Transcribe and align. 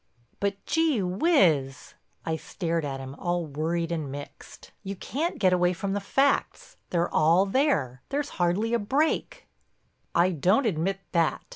"But, 0.39 0.65
gee 0.65 0.97
whizz!" 1.03 1.93
I 2.25 2.35
stared 2.35 2.83
at 2.83 2.99
him, 2.99 3.13
all 3.19 3.45
worried 3.45 3.91
and 3.91 4.11
mixed. 4.11 4.71
"You 4.81 4.95
can't 4.95 5.37
get 5.37 5.53
away 5.53 5.73
from 5.73 5.93
the 5.93 5.99
facts. 5.99 6.75
They're 6.89 7.13
all 7.13 7.45
there—there's 7.45 8.29
hardly 8.41 8.73
a 8.73 8.79
break." 8.79 9.47
"I 10.15 10.31
don't 10.31 10.65
admit 10.65 11.01
that. 11.11 11.43